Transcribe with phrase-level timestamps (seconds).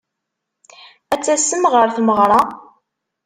[1.13, 2.47] Ad tasem ɣer tmeɣṛa-w?